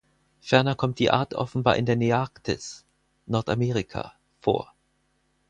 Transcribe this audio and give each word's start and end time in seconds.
Ferner 0.39 0.73
kommt 0.73 0.97
die 0.97 1.11
Art 1.11 1.35
offenbar 1.35 1.75
in 1.75 1.85
der 1.85 1.95
Nearktis 1.95 2.85
(Nordamerika) 3.27 4.15
vor. 4.39 4.73